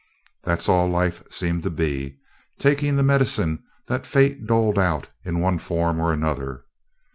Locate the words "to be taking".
1.61-2.95